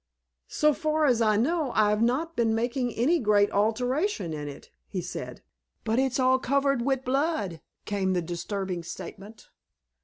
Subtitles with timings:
[0.47, 4.99] "So far as I know, I've not been making any great alteration in it," he
[4.99, 5.43] said.
[5.83, 9.51] "But it's all covered wi' blood," came the disturbing statement.